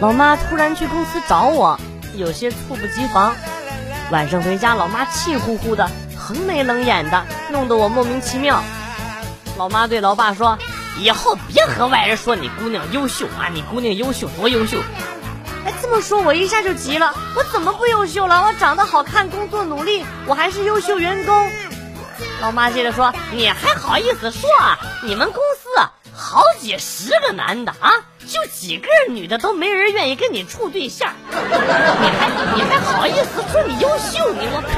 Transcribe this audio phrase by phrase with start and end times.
[0.00, 1.78] 老妈突然去公司找我，
[2.16, 3.36] 有些猝不及防。
[4.10, 8.62] 晚上回家，老妈气呼呼的，横眉冷眼的，弄得我莫名其妙。
[9.58, 10.58] 老妈对老爸说
[10.98, 14.78] ：“以后别和外人说你姑娘优秀啊，你姑娘优秀多优秀。”
[15.66, 17.14] 哎，这么说，我一下就急了。
[17.36, 18.42] 我怎么不优秀了？
[18.46, 21.50] 我长得好看，工作努力，我还是优秀员工。
[22.40, 24.48] 老妈接着说：“你还好意思说？
[25.02, 25.68] 你们公司
[26.20, 27.90] 好几十个男的啊，
[28.26, 34.30] 就几个女的都没人愿意跟你处对象，你还你还好意思说你优秀？
[34.34, 34.70] 你我呸！”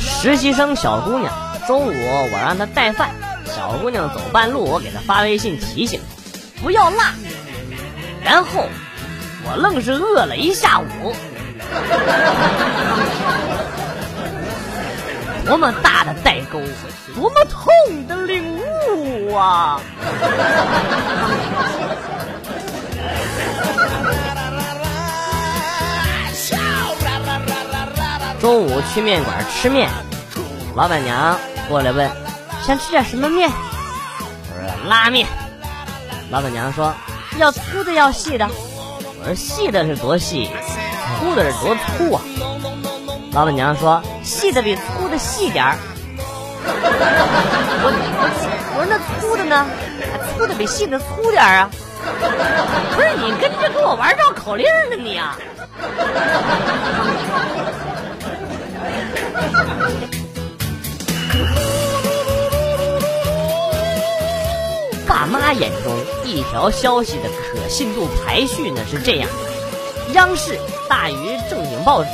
[0.00, 1.32] 实习生小姑娘，
[1.68, 1.92] 中午
[2.32, 3.10] 我让她带饭，
[3.46, 6.00] 小姑娘走半路，我给她发微信提醒
[6.56, 7.14] 她不要辣，
[8.24, 8.68] 然后。
[9.46, 11.14] 我愣是饿了一下午，
[15.46, 16.58] 多么大的代沟，
[17.14, 19.80] 多么痛的领悟啊！
[28.40, 29.88] 中午去面馆吃面，
[30.74, 32.10] 老板娘过来问
[32.66, 33.48] ：“想吃点什么面？”
[34.50, 35.26] 我说：“拉面。”
[36.30, 36.94] 老板娘说
[37.38, 38.46] ：“要粗的，要细的。”
[39.20, 40.50] 我说细的是多细，
[41.20, 42.20] 粗的是多粗啊！
[43.32, 45.76] 老板娘说细的比粗的细点儿。
[46.66, 47.90] 我我
[48.74, 49.66] 我说那粗的呢？
[50.36, 51.70] 粗的比细的粗点儿啊！
[52.94, 55.36] 不是你跟着跟我玩绕口令呢你啊！
[65.06, 65.92] 爸妈眼中
[66.24, 69.28] 一条消息的可信度排序呢是这样：
[70.14, 70.58] 央视
[70.88, 72.08] 大于正经报纸，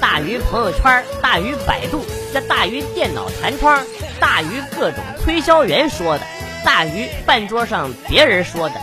[0.00, 3.82] 大于朋友圈，大于百度，这大于电脑弹窗，
[4.20, 6.24] 大于各种推销员说的，
[6.64, 8.74] 大于饭桌上别人说的，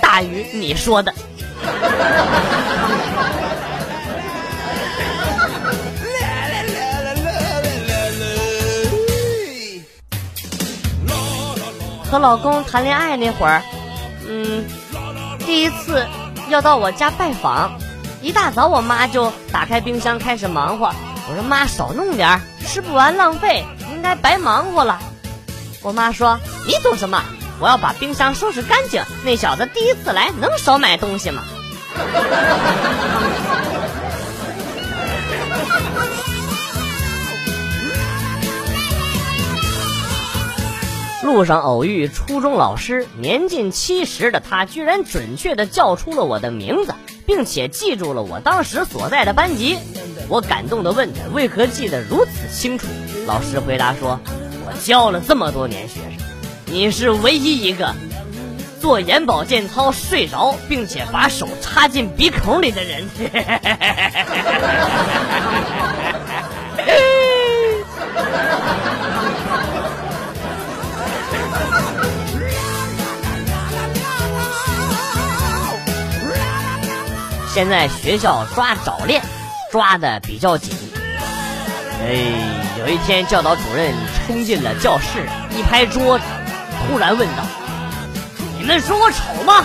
[0.00, 1.14] 大于你说的。
[12.10, 13.62] 和老公谈恋爱那会儿，
[14.28, 14.64] 嗯，
[15.46, 16.04] 第一次
[16.48, 17.78] 要到我家拜访，
[18.22, 20.92] 一大早我妈就打开冰箱开始忙活。
[21.28, 23.64] 我说妈少弄点儿，吃不完浪费，
[23.94, 24.98] 应该白忙活了。
[25.82, 27.22] 我妈说你懂什么？
[27.60, 29.02] 我要把冰箱收拾干净。
[29.24, 31.42] 那小子第一次来，能少买东西吗？
[41.22, 46.94] 路上偶遇初中老师，年近七十的他居然准确的叫出了我的名字，
[47.30, 49.78] 并且记住了我当时所在的班级。
[50.28, 52.88] 我感动的问他为何记得如此清楚。
[53.24, 54.18] 老师回答说
[54.66, 56.10] ：“我教了这么多年学生，
[56.66, 57.94] 你是唯一一个
[58.80, 63.08] 做眼保健操睡着，并且把手插进鼻孔里的人。”
[77.52, 79.20] 现在学校抓早恋，
[79.72, 80.72] 抓的比较紧。
[82.00, 82.06] 哎，
[82.78, 83.92] 有一天教导主任
[84.26, 86.24] 冲进了教室，一拍桌子，
[86.86, 87.42] 突然问道
[88.56, 89.64] ：“你们说我丑吗？”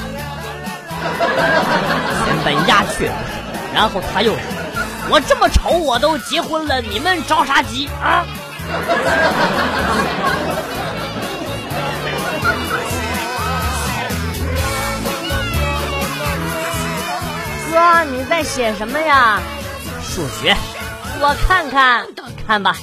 [2.26, 3.14] 原本鸦雀无声，
[3.76, 4.42] 然后他又说
[5.12, 8.26] ：“我这么丑，我都结婚了，你们着啥急啊？”
[17.76, 19.38] 哥，你在写什么呀？
[20.02, 20.56] 数学，
[21.20, 22.06] 我看看，
[22.48, 22.78] 看吧。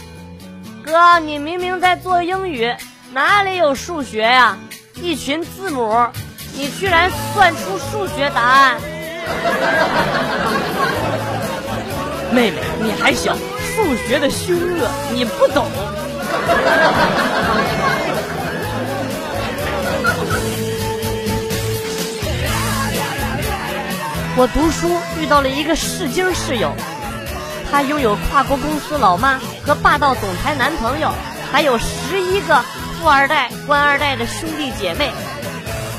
[0.85, 2.71] 哥，你明明在做英语，
[3.11, 4.55] 哪里有数学呀？
[4.97, 6.07] 一群字母，
[6.53, 8.77] 你居然算出数学答案？
[12.31, 13.35] 妹妹，你还小，
[13.75, 15.67] 数学的凶恶你不懂。
[24.35, 24.89] 我读书
[25.21, 26.73] 遇到了一个市井室友，
[27.71, 31.13] 他拥有跨国公司老妈和霸道总裁男朋友，
[31.53, 32.63] 还有十一个
[32.99, 35.11] 富二代、官二代的兄弟姐妹，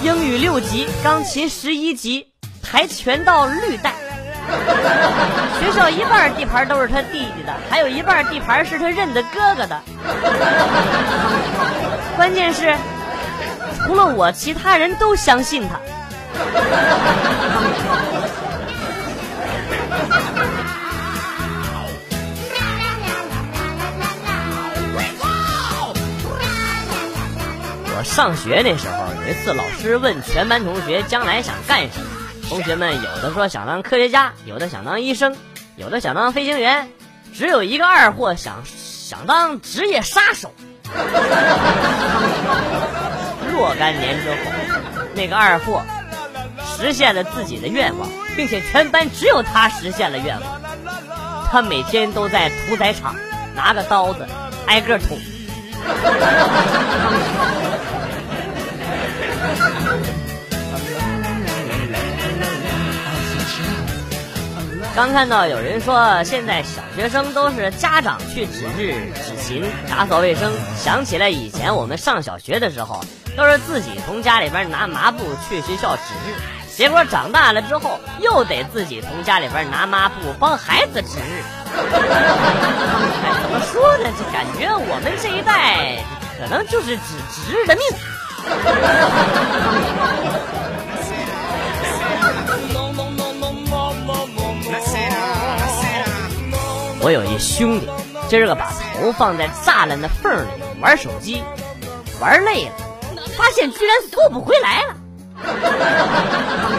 [0.01, 2.27] 英语六级，钢琴十一级，
[2.63, 3.93] 跆拳道绿带。
[5.59, 9.79] 学校一半地盘都是他弟弟的，还有一半地盘是他认的哥哥的。
[12.15, 12.75] 关键是，
[13.85, 15.79] 除了我，其他人都相信他。
[28.03, 32.05] 上学那时候，有一次老师问全班同学将来想干什么，
[32.49, 35.35] 同学们有的说想当科学家，有的想当医生，
[35.77, 36.89] 有的想当飞行员，
[37.33, 40.53] 只有一个二货想想当职业杀手。
[43.51, 44.35] 若干年之后，
[45.15, 45.81] 那个二货
[46.77, 50.61] 实现了自己的愿望，并且全班只有他实现了愿望。
[51.51, 53.15] 他每天都在屠宰场
[53.55, 54.27] 拿个刀子
[54.67, 55.17] 挨个捅。
[64.95, 70.53] 刚看到有人说，现在小学生都是家长去值日、执勤、打扫卫生。
[70.77, 73.03] 想起来以前我们上小学的时候，
[73.35, 76.35] 都是自己从家里边拿抹布去学校值日，
[76.77, 81.41] 结果长大了之后，又得自己从家里边拿抹布帮孩子值日。
[84.77, 85.97] 我们这一代
[86.39, 87.83] 可能就是指值日的命。
[97.01, 97.89] 我有一兄弟，
[98.29, 100.47] 今儿个把头放在栅栏的缝里
[100.79, 101.43] 玩手机，
[102.19, 102.71] 玩累了，
[103.37, 104.95] 发现居然缩不回来了，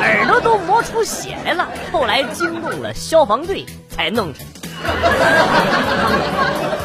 [0.00, 1.68] 耳朵都磨出血来了。
[1.92, 4.44] 后来惊动了消防队，才弄上。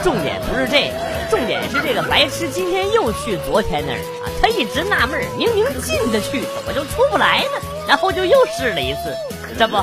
[0.03, 0.93] 重点不是这个，
[1.29, 7.59] 重点是这个白痴今天又去昨天那儿啊，他一直纳闷，明明进得去，怎么就出不来呢？
[7.87, 9.15] 然后就又试了一次，
[9.57, 9.77] 这不，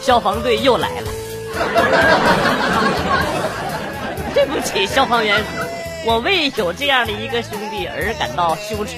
[0.00, 1.08] 消防队又来了。
[4.34, 5.42] 对不起，消防员，
[6.06, 8.94] 我为有这样的一个兄弟而感到羞耻。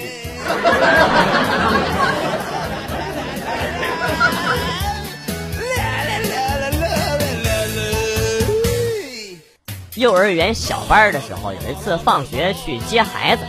[10.01, 13.43] 幼儿园小班的时候，有一次放学去接孩子，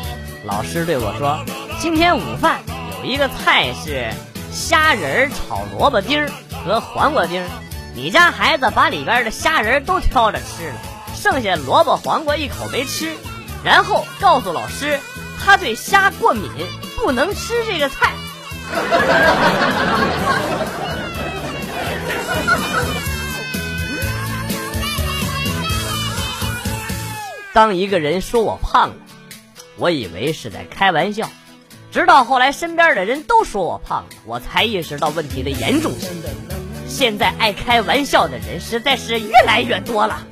[0.44, 1.42] 老师对我说
[1.80, 2.60] ：“今天午饭
[2.98, 4.10] 有一个菜是
[4.52, 6.28] 虾仁炒萝卜丁
[6.62, 7.42] 和黄瓜丁。”
[7.96, 10.74] 你家孩子把里边的虾仁都挑着吃了，
[11.14, 13.10] 剩下萝卜黄瓜一口没吃，
[13.64, 15.00] 然后告诉老师
[15.42, 16.50] 他对虾过敏，
[16.98, 18.12] 不能吃这个菜。
[27.54, 28.94] 当一个人说我胖了，
[29.76, 31.28] 我以为是在开玩笑，
[31.90, 36.08] 直到后来身边的人都说我胖了，我才意识到问题的严重性。
[36.88, 40.22] 现在爱开玩笑的人实在是越来越多了。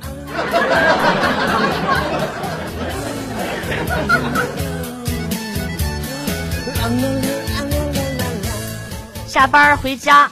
[9.27, 10.31] 下班回家，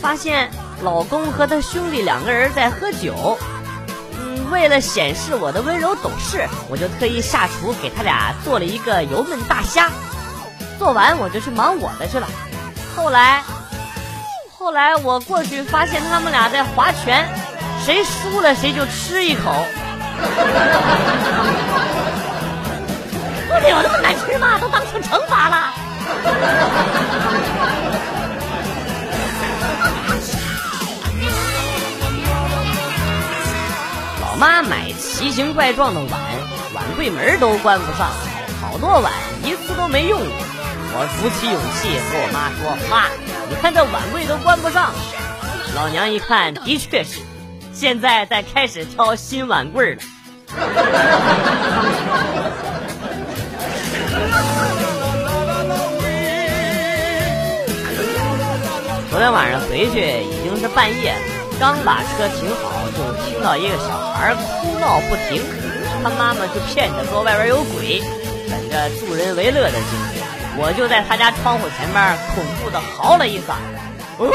[0.00, 0.50] 发现
[0.82, 3.38] 老公和他兄弟两个人在喝酒。
[4.50, 9.90] 为了显示我的温柔懂事，我就特意下厨给他俩做了一个油焖大虾。
[10.78, 12.26] 做完我就去忙我的去了。
[12.96, 13.42] 后来。
[14.58, 17.24] 后来我过去发现他们俩在划拳，
[17.84, 19.64] 谁输了谁就吃一口。
[23.50, 24.58] 我有那么难吃吗？
[24.58, 25.72] 都当成惩罚了。
[34.38, 36.20] 妈买奇形怪状的碗，
[36.72, 38.08] 碗柜门都关不上，
[38.60, 40.28] 好多碗一次都没用过。
[40.90, 43.08] 我鼓起勇气和我妈说：“妈。”
[43.50, 44.92] 你看这碗柜都关不上，
[45.74, 47.18] 老娘一看，的确是，
[47.72, 50.02] 现在在开始挑新碗柜了。
[59.10, 61.16] 昨天晚上回去已经是半夜，
[61.58, 65.40] 刚把车停好，就听到一个小孩哭闹不停，
[66.02, 68.02] 他妈妈就骗他说外边有鬼，
[68.50, 70.20] 本着助人为乐的精神。
[70.56, 73.54] 我就在他家窗户前面恐怖的嚎了一嗓
[74.18, 74.28] 子，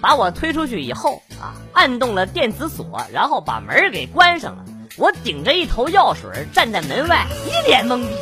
[0.00, 4.64] 把我推出去以后啊，按动了电子锁，然后把门给关上了。
[4.96, 8.14] 我顶着一头药水站在门外，一脸懵逼。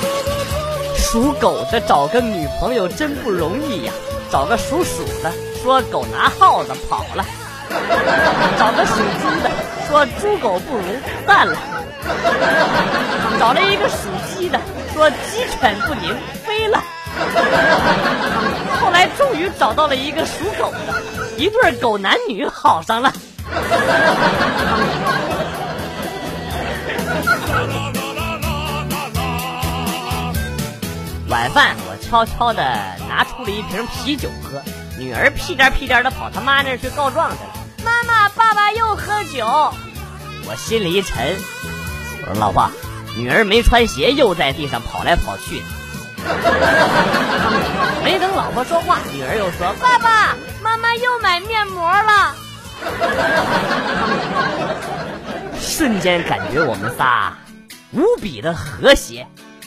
[1.14, 3.92] 属狗的找个女朋友真不容易呀，
[4.32, 5.30] 找个属鼠的
[5.62, 7.24] 说狗拿耗子跑了，
[8.58, 9.48] 找个属猪的
[9.86, 10.82] 说猪狗不如
[11.24, 11.56] 散了，
[13.38, 14.58] 找了一个属鸡的
[14.92, 16.82] 说鸡犬不宁飞了，
[18.80, 21.00] 后来终于找到了一个属狗的。
[21.36, 23.12] 一对狗男女好上了。
[31.34, 32.62] 晚饭我悄悄的
[33.08, 34.62] 拿出了一瓶啤酒喝，
[34.96, 37.50] 女儿屁颠屁颠的跑他妈那儿去告状去了。
[37.84, 39.44] 妈妈，爸爸又喝酒。
[40.46, 41.34] 我心里一沉，
[42.22, 42.70] 我说老婆，
[43.16, 45.60] 女儿没穿鞋又在地上跑来跑去。
[48.04, 52.36] 没等老婆说话，女儿又说：“爸爸妈妈又买面膜了。”
[55.58, 57.36] 瞬间感觉我们仨
[57.90, 59.26] 无比的和谐。